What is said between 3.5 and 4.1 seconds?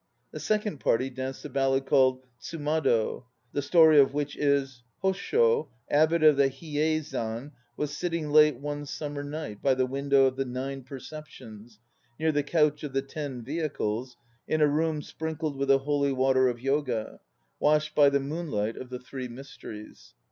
the story